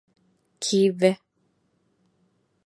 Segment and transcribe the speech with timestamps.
[0.63, 1.11] ކީއްވެ؟